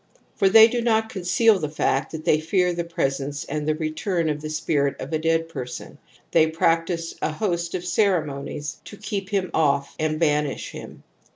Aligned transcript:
For 0.35 0.49
they 0.49 0.67
do 0.67 0.81
not 0.81 1.09
conceal 1.09 1.59
the 1.59 1.69
fact 1.69 2.11
that 2.11 2.25
they 2.25 2.39
fear 2.39 2.73
the 2.73 2.83
presence 2.83 3.43
and 3.45 3.67
the 3.67 3.75
return 3.75 4.29
of 4.29 4.41
the 4.41 4.49
spirit 4.49 4.99
of 4.99 5.13
a 5.13 5.19
dead 5.19 5.47
person; 5.47 5.99
they 6.31 6.47
practise 6.47 7.13
a 7.21 7.33
host 7.33 7.75
of 7.75 7.85
ceremonies 7.85 8.77
to 8.85 8.97
keep 8.97 9.29
him 9.29 9.51
off 9.53 9.93
and 9.99 10.19
banish 10.19 10.71
him. 10.71 11.03